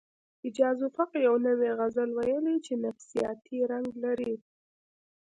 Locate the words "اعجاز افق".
0.45-1.09